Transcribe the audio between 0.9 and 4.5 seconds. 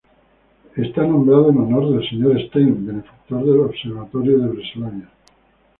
nombrado en honor del señor Stein, benefactor del observatorio de